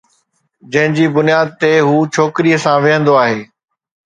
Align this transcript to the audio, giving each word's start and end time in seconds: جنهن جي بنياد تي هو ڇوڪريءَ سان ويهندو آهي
جنهن 0.73 0.95
جي 0.99 1.05
بنياد 1.17 1.51
تي 1.65 1.71
هو 1.89 1.99
ڇوڪريءَ 2.17 2.59
سان 2.65 2.81
ويهندو 2.89 3.15
آهي 3.27 3.39